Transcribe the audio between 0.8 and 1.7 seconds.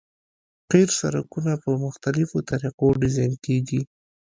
سرکونه